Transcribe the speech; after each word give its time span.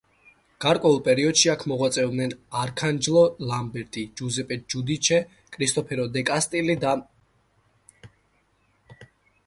გარკვეულ 0.63 0.95
პერიოდში 1.07 1.51
აქ 1.53 1.65
მოღვაწეობდნენ 1.71 2.33
არქანჯელო 2.63 3.23
ლამბერტი, 3.51 4.05
ჯუზეპე 4.21 4.59
ჯუდიჩე, 4.75 5.23
კრისტოფორო 5.57 6.07
დე 6.17 6.25
კასტელი 6.31 6.79
და 6.87 6.99
სხვა. 7.05 9.03